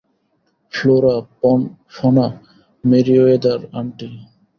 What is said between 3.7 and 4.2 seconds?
Aunty.